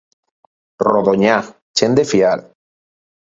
Rodonyà, 0.87 1.35
gent 1.83 1.99
de 2.01 2.07
fiar. 2.13 2.33